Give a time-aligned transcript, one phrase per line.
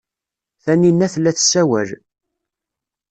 [0.63, 1.89] Taninna tella tessawal.